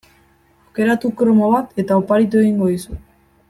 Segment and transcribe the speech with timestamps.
[0.69, 3.07] Aukeratu kromo bat eta oparitu egingo dizut.